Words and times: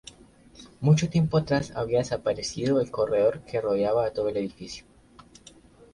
Mucho 0.79 1.09
tiempo 1.09 1.37
atrás 1.37 1.73
había 1.75 1.99
desaparecido 1.99 2.81
el 2.81 2.89
corredor 2.89 3.41
que 3.41 3.61
rodeaba 3.61 4.03
a 4.07 4.11
todo 4.13 4.29
el 4.29 4.37
edificio. 4.37 4.83